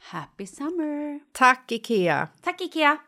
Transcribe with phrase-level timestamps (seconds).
[0.00, 1.20] Happy summer!
[1.32, 2.28] Tack, Ikea!
[2.42, 2.98] Tack Ikea!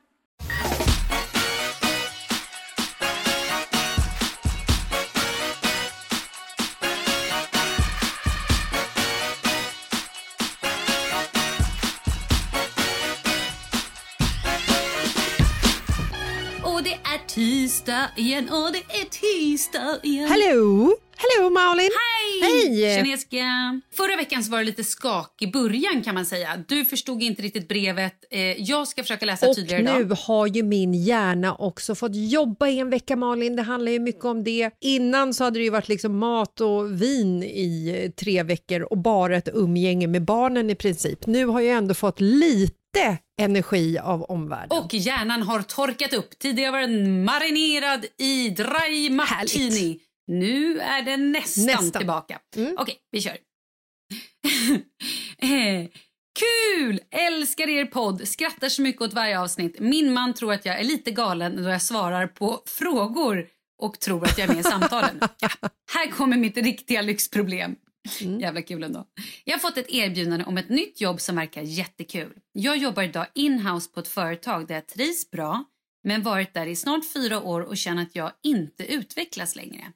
[16.65, 20.29] Och det är tisdag igen, och det är tisdag igen.
[20.29, 20.93] Hello!
[22.69, 22.97] Hej!
[22.97, 23.81] Kinesiska.
[23.97, 26.49] Förra veckan så var det lite skak i början kan man säga.
[26.69, 28.15] Du förstod inte riktigt brevet.
[28.31, 30.17] Eh, jag ska försöka läsa Och tydligare nu idag.
[30.17, 33.57] har ju min hjärna också fått jobba i en vecka, Malin.
[33.57, 34.71] Det handlar ju mycket om det.
[34.81, 38.99] Innan så hade det ju varit liksom mat och vin i eh, tre veckor och
[38.99, 41.27] bara ett umgänge med barnen i princip.
[41.27, 44.79] Nu har jag ändå fått lite energi av omvärlden.
[44.79, 46.39] Och hjärnan har torkat upp.
[46.39, 49.99] Tidigare var den marinerad i dry martini.
[50.33, 52.01] Nu är den nästan, Nästan.
[52.01, 52.41] tillbaka.
[52.57, 52.77] Mm.
[52.79, 53.37] Okej, vi kör.
[55.39, 55.89] Eh,
[56.39, 57.01] Kul!
[57.11, 58.29] Älskar er podd.
[58.29, 59.81] Skrattar så mycket åt varje avsnitt.
[59.81, 63.47] Min man tror att jag är lite galen då jag svarar på frågor
[63.79, 65.21] och tror att jag är med i samtalen.
[65.41, 65.49] Ja,
[65.93, 67.77] här kommer mitt riktiga lyxproblem.
[68.21, 68.41] Mm.
[68.41, 69.05] Jävla kul ändå.
[69.45, 72.33] Jag har fått ett erbjudande om ett nytt jobb som verkar jättekul.
[72.53, 75.65] Jag jobbar idag inhouse på ett företag där jag trivs bra
[76.05, 79.93] men varit där i snart fyra år och känner att jag inte utvecklas längre.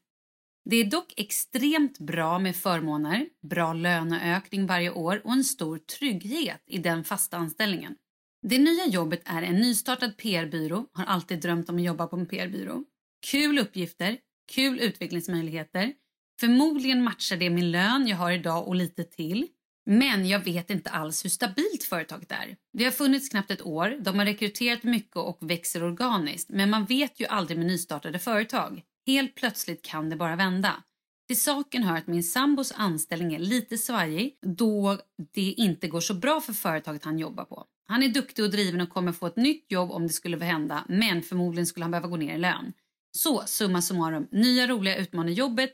[0.70, 6.62] Det är dock extremt bra med förmåner, bra löneökning varje år och en stor trygghet
[6.66, 7.94] i den fasta anställningen.
[8.42, 12.26] Det nya jobbet är en nystartad PR-byrå, har alltid drömt om att jobba på en
[12.26, 12.84] PR-byrå.
[13.26, 14.18] Kul uppgifter,
[14.52, 15.92] kul utvecklingsmöjligheter.
[16.40, 19.46] Förmodligen matchar det min lön jag har idag och lite till.
[19.90, 22.56] Men jag vet inte alls hur stabilt företaget är.
[22.72, 26.84] Det har funnits knappt ett år, de har rekryterat mycket och växer organiskt men man
[26.84, 28.82] vet ju aldrig med nystartade företag.
[29.06, 30.82] Helt plötsligt kan det bara vända.
[31.26, 34.98] Till saken hör att min sambos anställning är lite svajig då
[35.34, 37.66] det inte går så bra för företaget han jobbar på.
[37.88, 40.84] Han är duktig och driven och kommer få ett nytt jobb om det skulle hända
[40.88, 42.72] men förmodligen skulle han behöva gå ner i lön.
[43.16, 45.72] Så summa summarum, nya roliga utmanande jobbet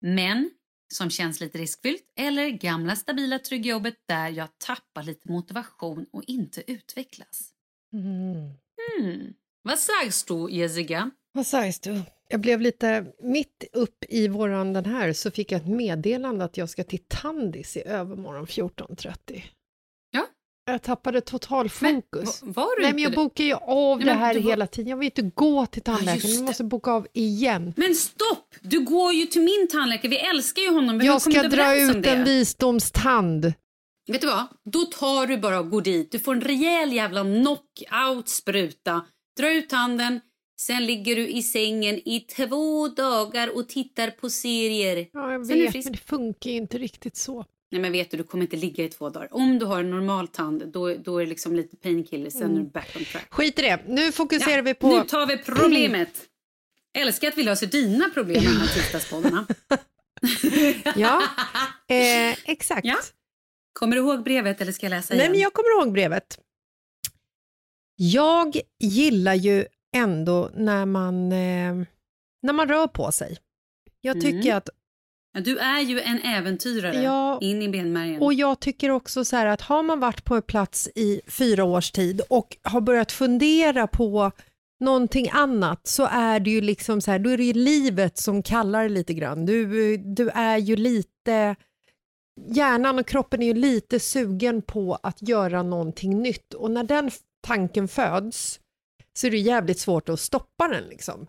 [0.00, 0.50] men
[0.94, 6.22] som känns lite riskfyllt eller gamla stabila trygga jobbet där jag tappar lite motivation och
[6.26, 7.50] inte utvecklas.
[7.92, 8.50] Mm.
[8.98, 9.34] Hmm.
[9.62, 11.10] Vad sägs du, Jessica?
[11.32, 12.02] Vad sägs du?
[12.32, 13.06] Jag blev lite...
[13.22, 17.04] Mitt upp i våran den här så fick jag ett meddelande att jag ska till
[17.08, 19.42] Tandis i övermorgon 14.30.
[20.10, 20.26] Ja.
[20.64, 22.42] Jag tappade total fokus.
[22.42, 24.40] Men, var du Nej, men jag bokar ju av Nej, det här var...
[24.40, 24.90] hela tiden.
[24.90, 27.74] Jag vill inte gå till tandläkaren, jag måste boka av igen.
[27.76, 28.54] Men stopp!
[28.60, 30.98] Du går ju till min tandläkare, vi älskar ju honom.
[30.98, 33.52] Vi jag ska dra ut en visdomstand.
[34.06, 34.46] Vet du vad?
[34.72, 36.12] Då tar du bara och går dit.
[36.12, 39.04] Du får en rejäl jävla knockout-spruta.
[39.38, 40.20] Dra ut tanden,
[40.66, 45.08] Sen ligger du i sängen i två dagar och tittar på serier.
[45.12, 47.44] Ja, jag vet, men det funkar ju inte riktigt så.
[47.70, 49.28] Nej, men vet du, du kommer inte ligga i två dagar.
[49.30, 52.56] Om du har en normal tand, då, då är det liksom lite painkiller, sen mm.
[52.56, 53.26] är du back on track.
[53.30, 53.80] Skit i det.
[53.88, 54.98] Nu fokuserar ja, vi på...
[54.98, 56.28] Nu tar vi problemet.
[56.98, 59.46] Älskar att vi löser dina problem här tisdagspoddarna.
[60.96, 61.22] ja,
[61.88, 62.84] eh, exakt.
[62.84, 62.96] Ja.
[63.72, 65.24] Kommer du ihåg brevet eller ska jag läsa igen?
[65.24, 66.38] Nej, men jag kommer ihåg brevet.
[67.96, 71.86] Jag gillar ju ändå när man, eh,
[72.42, 73.38] när man rör på sig.
[74.00, 74.56] Jag tycker mm.
[74.56, 74.68] att...
[75.34, 78.22] Ja, du är ju en äventyrare ja, in i benmärgen.
[78.22, 81.64] Och jag tycker också så här att har man varit på en plats i fyra
[81.64, 84.32] års tid och har börjat fundera på
[84.80, 88.42] någonting annat så är det ju liksom så här, då är det ju livet som
[88.42, 89.46] kallar lite grann.
[89.46, 91.56] Du, du är ju lite,
[92.46, 97.10] hjärnan och kroppen är ju lite sugen på att göra någonting nytt och när den
[97.42, 98.60] tanken föds
[99.18, 101.26] så är det jävligt svårt att stoppa den liksom.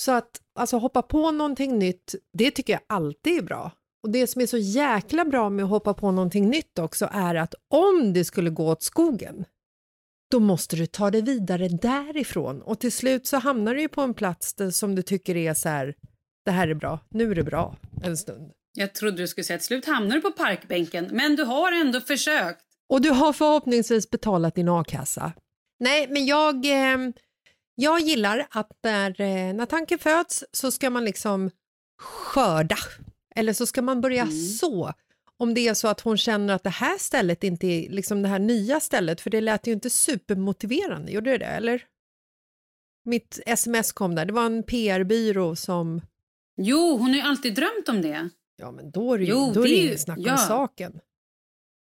[0.00, 3.70] Så att alltså hoppa på någonting nytt, det tycker jag alltid är bra.
[4.02, 7.34] Och det som är så jäkla bra med att hoppa på någonting nytt också är
[7.34, 9.44] att om det skulle gå åt skogen,
[10.30, 14.00] då måste du ta det vidare därifrån och till slut så hamnar du ju på
[14.00, 15.94] en plats där, som du tycker är så här,
[16.44, 18.52] det här är bra, nu är det bra en stund.
[18.72, 22.00] Jag trodde du skulle säga till slut hamnar du på parkbänken, men du har ändå
[22.00, 22.64] försökt.
[22.88, 25.32] Och du har förhoppningsvis betalat din a-kassa.
[25.78, 26.98] Nej, men jag, eh,
[27.74, 31.50] jag gillar att när, eh, när tanken föds så ska man liksom
[31.98, 32.76] skörda.
[33.34, 34.34] Eller så ska man börja mm.
[34.34, 34.92] så.
[35.38, 38.28] Om det är så att hon känner att det här stället inte är liksom det
[38.28, 41.44] här nya stället, för det lät ju inte supermotiverande, gjorde det det?
[41.44, 41.84] Eller?
[43.04, 46.00] Mitt sms kom där, det var en PR-byrå som...
[46.56, 48.28] Jo, hon har ju alltid drömt om det.
[48.56, 50.36] Ja, men då är det ju, jo, då är det ju snack om ja.
[50.36, 51.00] saken.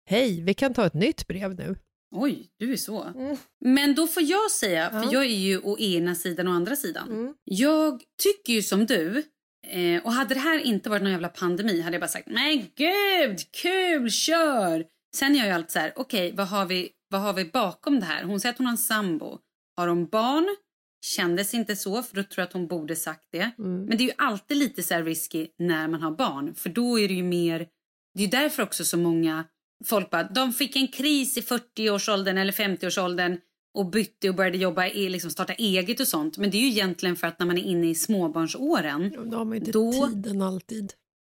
[0.08, 1.76] Hej, vi kan ta ett nytt brev nu.
[2.16, 3.02] Oj, du är så.
[3.02, 3.36] Mm.
[3.60, 7.08] Men då får jag säga, för jag är ju å ena sidan och andra sidan.
[7.08, 7.34] Mm.
[7.44, 9.22] Jag tycker ju som du.
[9.66, 12.58] Eh, och hade det här inte varit någon jävla pandemi hade jag bara sagt men
[12.76, 14.84] gud, kul, kör.
[15.16, 17.44] Sen är jag ju alltid så här, okej, okay, vad, har vi, vad har vi
[17.44, 18.24] bakom det här?
[18.24, 19.38] Hon säger att hon har en sambo.
[19.76, 20.56] Har hon barn?
[21.04, 23.50] Kändes inte så, för då tror jag att hon borde sagt det.
[23.58, 23.84] Mm.
[23.84, 27.08] Men det är ju alltid lite så risky när man har barn, för då är
[27.08, 27.68] det ju mer...
[28.14, 29.44] Det är därför också så många
[29.84, 33.38] folk bara, de fick en kris i 40-årsåldern eller 50-årsåldern
[33.74, 36.38] och bytte och började jobba, liksom starta eget och sånt.
[36.38, 39.12] Men det är ju egentligen för att när man är inne i småbarnsåren.
[39.14, 40.06] Ja, då har man inte då...
[40.06, 40.92] tiden alltid.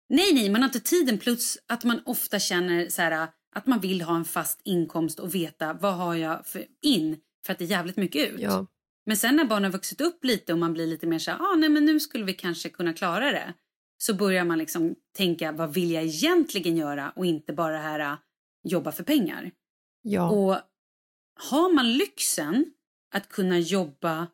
[0.08, 1.18] Nej, nej, man har inte tiden.
[1.18, 5.34] Plus att man ofta känner så här, att man vill ha en fast inkomst och
[5.34, 7.16] veta vad har jag för in
[7.46, 8.40] för att det är jävligt mycket ut.
[8.40, 8.66] Ja.
[9.06, 11.38] Men sen när barnen har vuxit upp lite och man blir lite mer så här,
[11.38, 13.54] ah, nej men nu skulle vi kanske kunna klara det.
[13.98, 18.16] Så börjar man liksom tänka, vad vill jag egentligen göra och inte bara det här
[18.62, 19.50] jobba för pengar.
[20.02, 20.30] Ja.
[20.30, 20.56] Och
[21.34, 22.72] har man lyxen
[23.14, 24.26] att kunna jobba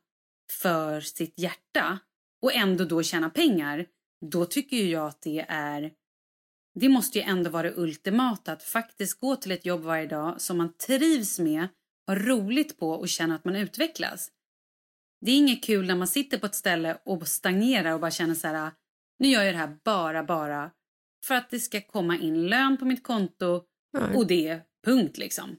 [0.52, 1.98] för sitt hjärta
[2.42, 3.86] och ändå då tjäna pengar,
[4.26, 5.92] då tycker jag att det är
[6.80, 10.40] det måste ju ändå vara det ultimata att faktiskt gå till ett jobb varje dag
[10.40, 11.68] som man trivs med,
[12.06, 14.30] har roligt på och känner att man utvecklas.
[15.20, 18.34] Det är inget kul när man sitter på ett ställe och stagnerar och bara känner
[18.34, 18.70] så här,
[19.18, 20.70] nu gör jag det här bara, bara
[21.24, 24.16] för att det ska komma in lön på mitt konto Nej.
[24.16, 25.56] och det är punkt liksom.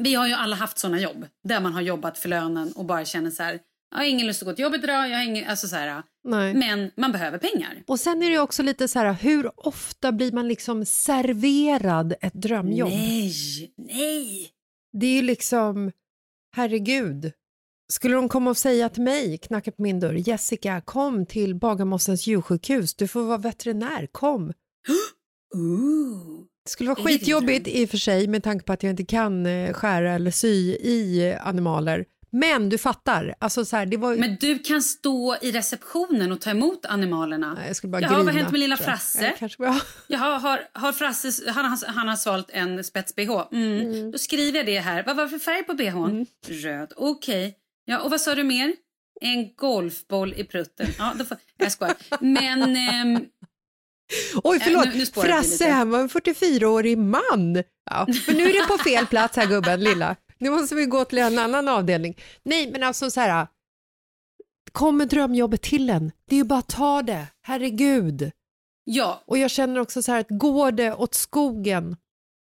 [0.00, 3.04] Vi har ju alla haft såna jobb där man har jobbat för lönen och bara
[3.04, 5.50] känner så här, jag har ingen lust att gå till jobbet idag, jag har ingen,
[5.50, 6.54] alltså så här, Nej.
[6.54, 7.82] men man behöver pengar.
[7.86, 12.34] Och sen är det också lite så här, hur ofta blir man liksom serverad ett
[12.34, 12.88] drömjobb?
[12.88, 13.32] Nej,
[13.76, 14.50] nej.
[14.92, 15.92] Det är ju liksom,
[16.56, 17.32] herregud.
[17.92, 22.26] Skulle de komma och säga till mig, knacka på min dörr, Jessica, kom till Bagarmossens
[22.26, 24.52] djursjukhus, du får vara veterinär, kom.
[25.54, 26.44] Ooh.
[26.66, 29.46] Det skulle vara skitjobbigt i och för sig med tanke på att jag inte kan
[29.46, 32.04] eh, skära eller sy i animaler.
[32.32, 34.16] Men du fattar, alltså så här, det var.
[34.16, 37.54] Men du kan stå i receptionen och ta emot animalerna.
[37.54, 38.24] Nej, jag skulle bara Jaha, grina.
[38.24, 38.84] vad har hänt med lilla jag.
[38.84, 39.24] Frasse?
[39.24, 39.64] Ja, kanske.
[40.08, 43.48] Jaha, har, har Frasse, han, har- han har svalt en spets-bh.
[43.52, 44.10] Mm.
[44.10, 45.02] Då skriver jag det här.
[45.06, 46.26] Vad var det för färg på bhn?
[46.48, 46.92] Röd.
[46.96, 47.54] Okej.
[47.84, 48.74] Ja, och vad sa du mer?
[49.20, 50.86] En golfboll i prutten.
[50.98, 51.94] Ja, då får, jag skojar.
[52.20, 52.76] Men...
[52.76, 53.24] ehm,
[54.44, 54.84] Oj, Äh, förlåt.
[54.86, 57.62] nu- nu det Frasse, han var en 44-årig man.
[57.90, 60.16] Ja, men nu är det på fel plats här gubben, lilla.
[60.38, 62.16] Nu måste vi gå till en annan avdelning.
[62.42, 63.46] Nej, men alltså så här.
[64.72, 66.12] Kommer drömjobbet till en?
[66.28, 67.26] Det är ju bara att ta det.
[67.42, 68.30] Herregud.
[68.84, 71.96] ja, Och jag känner också så här att går det åt skogen,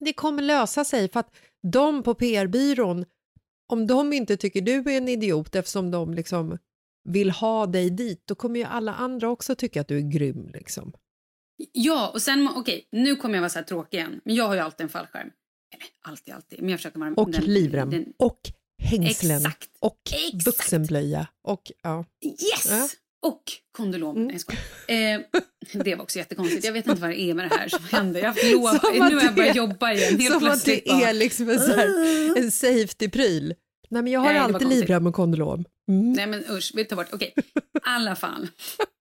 [0.05, 1.35] det kommer lösa sig för att
[1.71, 3.05] de på PR-byrån,
[3.67, 6.57] om de inte tycker du är en idiot eftersom de liksom
[7.09, 10.49] vill ha dig dit, då kommer ju alla andra också tycka att du är grym.
[10.53, 10.93] Liksom.
[11.71, 12.49] Ja, och sen...
[12.55, 14.21] Okej, nu kommer jag vara så här tråkig igen.
[14.25, 15.27] Men jag har ju alltid en fallskärm.
[15.75, 16.59] Eller alltid, alltid.
[16.61, 17.13] Men jag försöker vara...
[17.13, 18.39] Och den- livrem, den- och
[18.83, 19.69] hängslen, Exakt.
[19.79, 20.45] och Exakt.
[20.47, 21.27] vuxenblöja.
[21.47, 22.05] Och, ja.
[22.25, 22.67] Yes!
[22.69, 22.87] Ja.
[23.25, 23.43] Och
[23.77, 24.17] kondylom.
[24.17, 24.37] Mm.
[24.87, 25.21] Nej, eh,
[25.83, 26.65] Det var också jättekonstigt.
[26.65, 28.19] Jag vet inte vad det är med det här som händer.
[28.19, 28.61] Jag har haft lov.
[28.91, 30.19] Som Nu att har jag det- börjat jobba igen.
[30.19, 31.87] Helt Som att plötsligt det bara- är liksom en, så här,
[32.37, 33.53] en safety-pryl.
[33.89, 35.65] Nej, men jag har Nej, det alltid livrem och kondylom.
[35.87, 36.13] Mm.
[36.13, 37.13] Nej men usch, vi tar bort.
[37.13, 37.41] Okej, i
[37.83, 38.47] alla fall.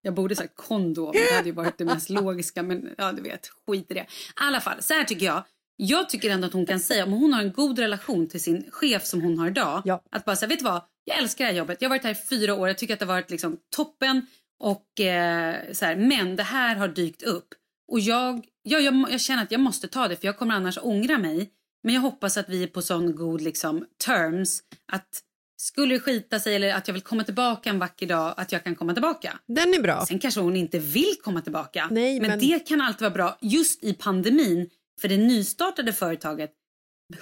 [0.03, 1.13] Jag borde sagt kondom.
[1.13, 2.63] Det hade ju varit det mest logiska.
[2.63, 4.01] Men ja, du vet, skit i det.
[4.01, 5.45] I alla fall, så här tycker jag.
[5.77, 8.71] Jag tycker ändå att hon kan säga, om hon har en god relation till sin
[8.71, 9.83] chef som hon har idag.
[9.85, 10.03] Ja.
[10.11, 10.83] Att bara säga, vet du vad?
[11.05, 11.79] Jag älskar det här jobbet.
[11.81, 12.69] Jag har varit här i fyra år.
[12.69, 14.27] Jag tycker att det har varit liksom toppen.
[14.61, 17.49] Och eh, så här, men det här har dykt upp.
[17.93, 20.79] Och jag, jag, jag, jag känner att jag måste ta det för jag kommer annars
[20.83, 21.51] ångra mig.
[21.83, 24.63] Men jag hoppas att vi är på sån god liksom, terms
[24.93, 25.23] att
[25.63, 28.65] skulle det skita sig eller att jag vill komma tillbaka en vacker dag, att jag
[28.65, 29.39] kan komma tillbaka.
[29.47, 30.07] Den är bra.
[30.07, 31.89] Sen kanske hon inte vill komma tillbaka.
[31.91, 36.51] Nej, men, men- det kan alltid vara bra just i pandemin för det nystartade företaget.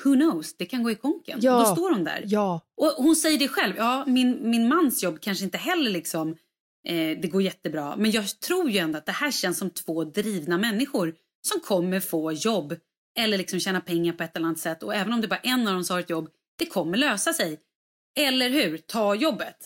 [0.05, 1.39] Who knows, det kan gå i konken.
[1.43, 1.55] Ja.
[1.55, 2.23] Och då står hon där.
[2.27, 3.75] Ja, Och hon säger det själv.
[3.77, 6.31] Ja, min, min mans jobb kanske inte heller liksom,
[6.89, 7.97] eh, det går jättebra.
[7.97, 11.15] Men jag tror ju ändå att det här känns som två drivna människor
[11.49, 12.75] som kommer få jobb
[13.19, 14.83] eller liksom tjäna pengar på ett eller annat sätt.
[14.83, 16.29] Och även om det bara en av dem som har ett jobb,
[16.59, 17.59] det kommer lösa sig.
[18.19, 18.79] Eller hur?
[18.79, 19.57] Ta jobbet.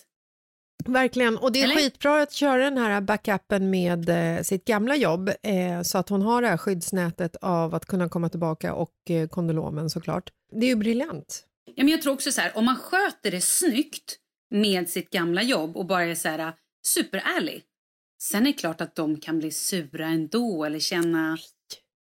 [0.86, 1.74] Verkligen, och det är Eller?
[1.76, 6.22] skitbra att köra den här backupen med eh, sitt gamla jobb eh, så att hon
[6.22, 10.30] har det här skyddsnätet av att kunna komma tillbaka och eh, kondomen såklart.
[10.52, 11.44] Det är ju briljant.
[11.74, 14.16] Ja, men jag tror också så här, om man sköter det snyggt
[14.50, 16.52] med sitt gamla jobb och bara är så här
[16.86, 17.62] superärlig.
[18.22, 21.38] Sen är det klart att de kan bli sura ändå eller känna...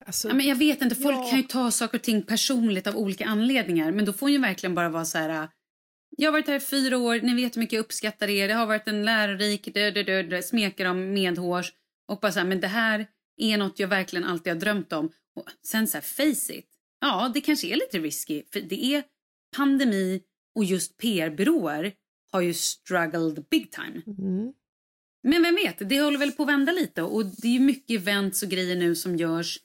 [0.07, 1.29] Alltså, Ja, men jag vet inte, folk Ja.
[1.31, 3.93] kan ju ta saker och ting personligt av olika anledningar.
[3.93, 5.49] Men då får hon ju verkligen bara vara så här...
[6.17, 8.49] Jag har varit här i fyra år, ni vet hur mycket jag uppskattar er.
[8.49, 11.73] Det har varit en lärorik, dö, dö, dö, dö, smeka dem medhårs.
[12.09, 15.13] Och bara så här, men det här är något jag verkligen alltid har drömt om.
[15.35, 16.67] Och sen så här, face it.
[17.01, 18.43] Ja, det kanske är lite risky.
[18.53, 19.03] För det är
[19.57, 20.23] pandemi
[20.55, 21.93] och just PR-byråer
[22.33, 24.03] har ju struggled big time.
[24.19, 24.53] mm.
[25.23, 28.43] Men vem vet, det håller väl på att vända lite och det är mycket events
[28.43, 29.59] och grejer nu som görs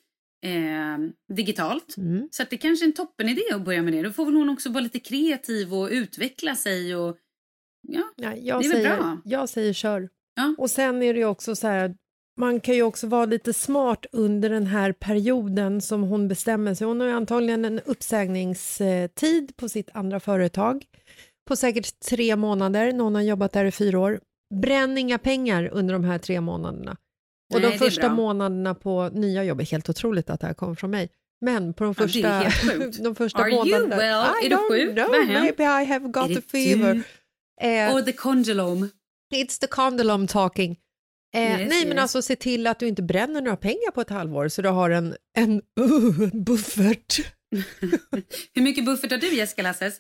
[0.46, 0.98] eh,
[1.36, 1.98] digitalt.
[1.98, 2.28] Mm.
[2.32, 4.02] Så det kanske är en toppenidé att börja med det.
[4.02, 7.18] Då får väl hon också vara lite kreativ och utveckla sig och
[7.88, 8.02] ja.
[8.16, 9.22] Ja, jag, Det är väl säger, bra.
[9.26, 10.10] jag säger kör.
[10.36, 10.56] Ja.
[10.58, 11.96] Och sen är det ju också så här,
[12.40, 16.88] man kan ju också vara lite smart under den här perioden som hon bestämmer sig.
[16.88, 20.86] Hon har ju antagligen en uppsägningstid på sitt andra företag
[21.48, 24.20] på säkert tre månader när hon har jobbat där i fyra år.
[24.62, 26.98] Bränn inga pengar under de här tre månaderna.
[27.54, 30.92] Och Nej, de första månaderna på nya jobbet, helt otroligt att det här kommer från
[30.92, 31.10] mig,
[31.42, 32.44] men på de första,
[33.04, 33.96] de första Are you månaderna...
[33.98, 34.26] well?
[34.44, 34.96] I Är du don't sjuk?
[34.96, 36.94] know, maybe I have got Är a fever.
[37.62, 37.68] du?
[37.68, 38.90] Eh, Och the condylom.
[39.36, 40.72] It's the condylom talking.
[41.36, 42.02] Eh, Yes, nej, men yes.
[42.02, 44.90] alltså se till att du inte bränner några pengar på ett halvår så du har
[44.90, 47.20] en, en uh, buffert
[48.54, 49.94] Hur mycket buffert har du Jessica Lasses?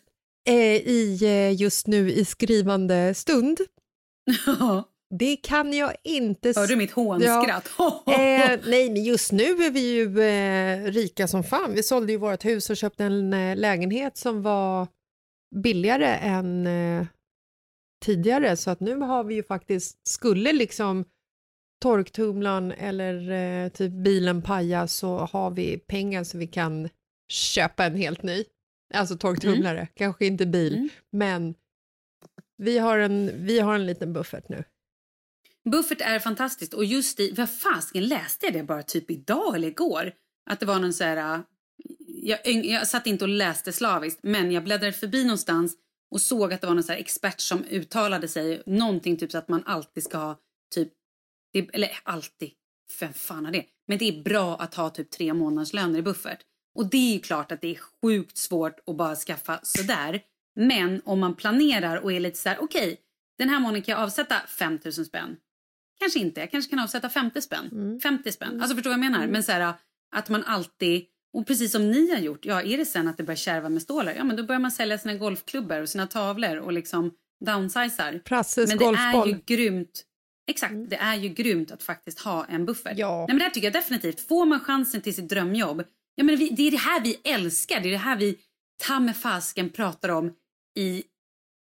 [0.49, 3.57] eh, i eh, just nu i skrivande stund.
[5.19, 6.53] Det kan jag inte...
[6.55, 7.69] Hör du mitt hånskratt?
[8.07, 11.73] Eh, nej, men just nu är vi ju eh, rika som fan.
[11.75, 14.87] Vi sålde ju vårt hus och köpte en eh, lägenhet som var
[15.55, 17.05] billigare än eh,
[18.05, 18.57] tidigare.
[18.57, 21.05] Så att nu har vi ju faktiskt, skulle liksom
[21.81, 26.89] torktumlaren eller eh, typ bilen pajar så har vi pengar så vi kan
[27.31, 28.43] köpa en helt ny.
[28.93, 30.89] Alltså torktumlare, kanske inte bil, Mm.
[31.11, 31.55] men
[32.57, 34.63] vi har, en, vi har en liten buffert nu.
[35.71, 39.67] Buffert är fantastiskt och just i, vad fasken läste jag det bara typ idag eller
[39.67, 40.11] igår?
[40.49, 41.39] Att det var någon så här, äh,
[42.07, 45.77] jag, jag satt inte och läste slaviskt men jag bläddrade förbi någonstans
[46.11, 49.37] och såg att det var någon så här expert som uttalade sig någonting typ så
[49.37, 50.39] att man alltid ska ha
[50.75, 50.93] typ,
[51.53, 52.51] det, eller alltid,
[52.99, 53.65] vem fan har det?
[53.87, 56.39] Men det är bra att ha typ tre månaders löner i buffert.
[56.75, 60.21] Och det är ju klart att det är sjukt svårt att bara skaffa sådär.
[60.55, 62.97] Men om man planerar och är lite så här, okej,
[63.37, 65.37] den här månaden kan jag avsätta 5 000 spänn.
[65.99, 67.69] Kanske inte, jag kanske kan avsätta 50 spänn.
[67.71, 67.99] Mm.
[67.99, 68.61] 50 spänn.
[68.61, 69.27] Alltså förstår jag menar?
[69.27, 69.73] Men så här,
[70.15, 73.23] att man alltid, och precis som ni har gjort, ja är det sen att det
[73.23, 76.57] börjar kärva med stålar, ja men då börjar man sälja sina golfklubbor och sina tavlor
[76.57, 77.11] och liksom
[77.45, 78.21] downsizar.
[78.25, 79.29] Prasses Men det golfboll.
[79.29, 80.03] är ju grymt.
[80.47, 82.97] Exakt, det är ju grymt att faktiskt ha en buffert.
[82.97, 83.17] Ja.
[83.17, 84.27] Nej, men det här tycker jag definitivt.
[84.27, 85.83] Får man chansen till sitt drömjobb,
[86.15, 88.37] ja men vi, det är det här vi älskar, det är det här vi
[88.83, 90.33] ta med fasken pratar om
[90.77, 91.03] i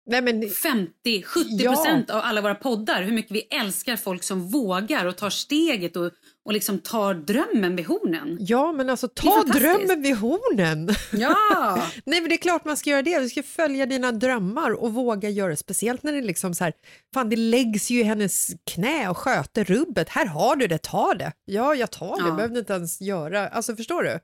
[0.06, 1.72] Nej, men, 50-70 Ja.
[1.74, 3.04] procent av alla våra poddar.
[3.04, 6.12] Hur mycket vi älskar folk som vågar och tar steget och,
[6.46, 8.38] och liksom tar drömmen vid hornen.
[8.40, 10.90] ja, men alltså ta drömmen vid hornen.
[11.12, 11.84] Ja!
[12.06, 14.94] Nej men det är klart man ska göra det, du ska följa dina drömmar och
[14.94, 16.74] våga göra det, speciellt när det liksom så här,
[17.14, 21.14] fan det läggs ju i hennes knä och sköter rubbet, här har du det, ta
[21.14, 21.32] det.
[21.46, 22.36] Ja, jag tar det, Ja.
[22.36, 24.20] behövde inte ens göra, alltså förstår du?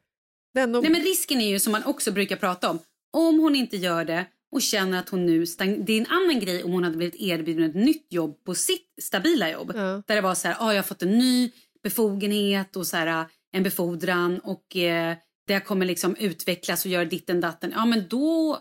[0.54, 2.80] Den och, Nej, men risken är ju som man också brukar prata om.
[3.14, 5.44] Om hon inte gör det och känner att hon nu...
[5.46, 8.56] Stang- det är en annan grej om hon hade blivit erbjuden ett nytt jobb på
[8.56, 9.72] sitt stabila jobb.
[9.76, 10.04] Ja.
[10.08, 11.52] Där det var så här, ah, jag har fått en ny
[11.84, 17.42] befogenhet och så här, en befordran och eh, det kommer liksom utvecklas och göra ditten
[17.42, 17.72] datten.
[17.76, 18.60] Ja, men då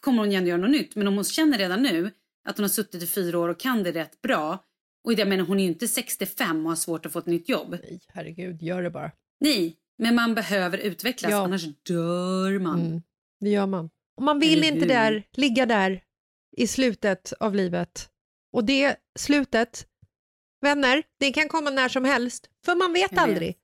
[0.00, 0.96] kommer hon gärna göra något nytt.
[0.96, 2.10] Men om hon känner redan nu
[2.48, 4.64] att hon har suttit i fyra år och kan det rätt bra.
[5.04, 7.48] Och jag menar, hon är ju inte 65 och har svårt att få ett nytt
[7.48, 7.70] jobb.
[7.82, 9.10] Nej, herregud, gör det bara.
[9.40, 11.44] Nej, men man behöver utvecklas Ja.
[11.44, 12.80] annars dör man.
[12.86, 13.02] Mm,
[13.40, 13.90] det gör man.
[14.18, 16.02] Och man vill inte där, ligga där
[16.56, 18.08] i slutet av livet.
[18.52, 19.86] Och det slutet,
[20.60, 23.18] vänner, det kan komma när som helst, för man vet Jag vet.
[23.18, 23.56] aldrig.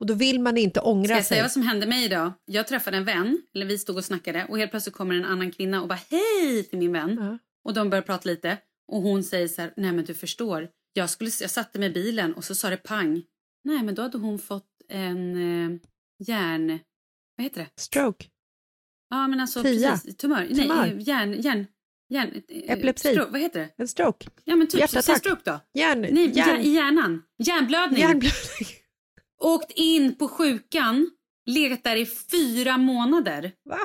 [0.00, 1.28] Och då vill man inte ångra Ska jag sig.
[1.28, 2.32] säga vad som hände mig idag?
[2.44, 5.52] Jag träffade en vän, eller vi stod och snackade och helt plötsligt kommer en annan
[5.52, 7.16] kvinna och bara hej till min vän.
[7.20, 7.38] Ja.
[7.64, 8.58] Och de börjar prata lite
[8.92, 11.92] och hon säger så här, nej men du förstår, jag, skulle, jag satte mig i
[11.92, 13.22] bilen och så sa det pang.
[13.64, 15.78] Nej men då hade hon fått en eh,
[16.18, 16.78] hjärn...
[17.36, 17.80] Vad heter det?
[17.80, 18.26] Stroke.
[19.10, 19.90] Ja men alltså Tia.
[19.90, 20.46] precis, tumör.
[20.46, 20.76] Tumör.
[20.76, 21.32] Nej, eh, hjärn...
[21.40, 21.66] hjärn,
[22.08, 23.12] hjärn eh, Epilepsi.
[23.12, 23.70] Stroke, vad heter det?
[23.76, 24.26] En stroke.
[24.44, 25.18] Ja men typ, Hjärtattack.
[25.18, 25.60] stroke då.
[25.74, 27.22] Hjärn, Nej, hjärn, i hjärnan.
[27.38, 28.00] Hjärnblödning.
[28.00, 28.68] hjärnblödning.
[29.40, 31.10] Åkt in på sjukan,
[31.46, 33.52] legat där i fyra månader.
[33.64, 33.78] Va?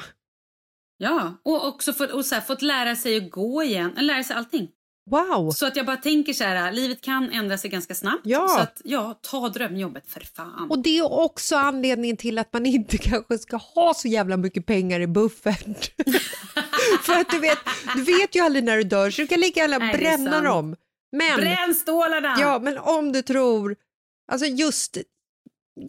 [0.98, 4.36] Ja, och också fått, och så här, fått lära sig att gå igen, lära sig
[4.36, 4.70] allting.
[5.06, 5.52] Wow!
[5.52, 8.22] Så att jag bara tänker så här, livet kan ändra sig ganska snabbt.
[8.24, 8.48] Ja.
[8.48, 10.68] Så att ja, ta drömjobbet för fan.
[10.70, 14.66] Och det är också anledningen till att man inte kanske ska ha så jävla mycket
[14.66, 15.92] pengar i buffert.
[17.04, 17.58] För att du vet,
[17.96, 20.76] du vet ju aldrig när du dör så du kan lika gärna bränna dem.
[21.12, 22.36] Men, Bränn stålarna!
[22.40, 23.76] ja, men om du tror,
[24.32, 24.98] alltså just,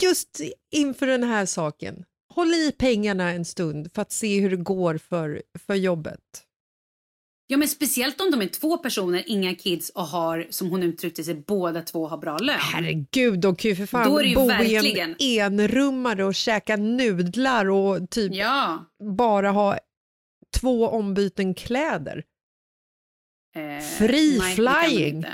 [0.00, 0.40] just
[0.72, 4.98] inför den här saken, håll i pengarna en stund för att se hur det går
[4.98, 6.20] för, för jobbet.
[7.46, 11.24] Ja, men speciellt om de är två personer, inga kids och har, som hon uttryckte
[11.24, 12.58] sig, båda två har bra lön.
[12.60, 16.24] Herregud, de kan ju för fan Då är det ju bo i verkligen- en enrummare
[16.24, 18.84] och käka nudlar och typ Ja.
[19.18, 19.78] bara ha
[20.60, 22.24] två ombyten kläder.
[23.56, 25.24] Eh, Free nej, flying.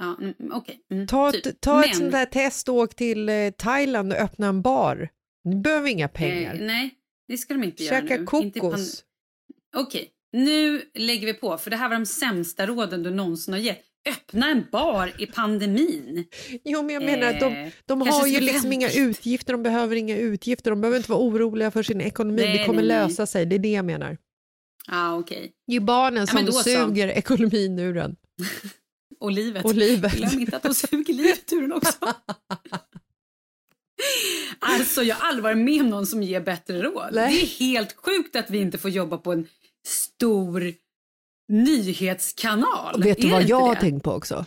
[0.00, 0.80] Ja, mm, okej.
[0.90, 1.46] Mm, Ta, typ.
[1.46, 4.62] ett, ta ett Men- sånt där test och åk till eh, Thailand och öppna en
[4.62, 5.08] bar.
[5.44, 6.54] Du behöver inga Eh, pengar.
[6.60, 6.94] nej,
[7.28, 8.20] det ska de inte göra Käka nu.
[8.42, 9.04] Inte i pan- kokos.
[9.76, 13.60] Okej, nu lägger vi på, för det här var de sämsta råden du någonsin har
[13.60, 13.82] gett.
[14.08, 16.24] Öppna en bar i pandemin.
[16.64, 19.62] Jo, men jag menar att de, Eh, de kanske har ju liksom inga utgifter, de
[19.62, 22.88] behöver inga utgifter, de behöver inte vara oroliga för sin ekonomi, Nej, det kommer nej,
[22.96, 23.08] nej.
[23.08, 24.18] lösa sig, det är det jag menar.
[24.86, 25.52] Ja, ah, okej.
[25.66, 26.62] Det är barnen Ja, som så.
[26.62, 28.16] suger ekonomin ur den,
[29.20, 29.64] Och livet.
[29.64, 30.12] och livet.
[30.12, 31.92] Glöm inte att de suger livet ur den också.
[34.58, 37.08] Alltså, jag har aldrig varit med om någon som ger bättre råd.
[37.12, 37.34] Nej.
[37.36, 39.46] Det är helt sjukt att vi inte får jobba på en
[39.86, 40.72] stor
[41.48, 42.94] nyhetskanal.
[42.94, 44.46] Och vet du vad det jag har tänkt på också?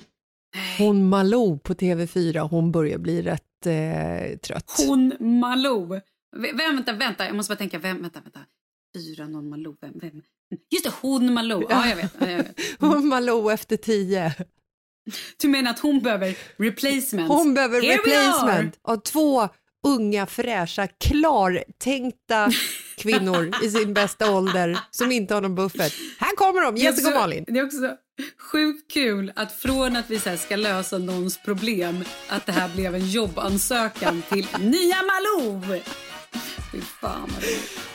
[0.78, 4.73] Hon Malou på TV4, hon börjar bli rätt eh, trött.
[4.88, 6.00] Hon Malou.
[6.38, 7.80] Vem, vänta, vänta, jag måste bara tänka.
[7.80, 8.39] Vem, vänta, vänta.
[8.95, 9.76] Fyra, någon Malou.
[9.82, 10.21] Vem, vem?
[10.71, 11.63] Just det, hon Malou.
[11.69, 12.13] Ja, jag vet.
[12.19, 12.60] Ja, jag vet.
[12.80, 14.34] Hon Malou efter tio.
[15.41, 17.28] Du menar att hon behöver replacements?
[17.36, 19.50] Hon behöver Here replacement av två
[19.85, 22.51] unga, fräscha, klartänkta
[22.97, 25.93] kvinnor i sin bästa ålder som inte har någon buffert.
[26.19, 27.45] Här kommer de, Jessica och Malin.
[27.47, 27.97] Det är också
[28.51, 32.95] Sjukt kul att från att vi så ska lösa någons problem att det här blev
[32.95, 35.81] en jobbansökan till Nya Malou.
[36.71, 37.31] Fy fan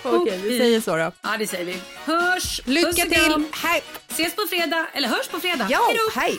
[0.02, 1.12] vad Okej, okay, vi säger så då.
[1.22, 1.76] Ja, det säger vi.
[2.04, 2.60] Hörs!
[2.64, 3.44] Lycka till!
[3.52, 3.82] Hej!
[4.08, 5.66] Ses på fredag, eller hörs på fredag.
[5.70, 5.80] Ja,
[6.14, 6.38] hej!